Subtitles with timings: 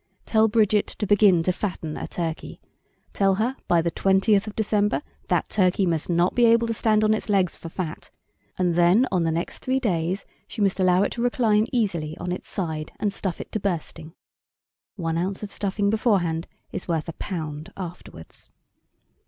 [0.25, 2.59] Tell Bridget to begin to fatten a turkey.
[3.13, 7.03] Tell her by the twentieth of December that turkey must not be able to stand
[7.03, 8.09] on its legs for fat,
[8.57, 12.31] and then on the next three days she must allow it to recline easily on
[12.31, 14.13] its side, and stuff it to bursting.
[14.95, 18.49] (One ounce of stuffing beforehand is worth a pound afterwards.)